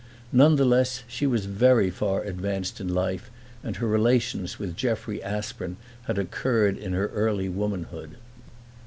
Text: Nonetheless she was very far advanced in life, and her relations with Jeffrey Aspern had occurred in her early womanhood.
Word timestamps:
Nonetheless 0.31 1.03
she 1.07 1.27
was 1.27 1.45
very 1.45 1.91
far 1.91 2.23
advanced 2.23 2.81
in 2.81 2.87
life, 2.91 3.29
and 3.63 3.75
her 3.75 3.85
relations 3.85 4.57
with 4.57 4.75
Jeffrey 4.75 5.21
Aspern 5.23 5.77
had 6.05 6.17
occurred 6.17 6.75
in 6.75 6.93
her 6.93 7.09
early 7.09 7.49
womanhood. 7.49 8.15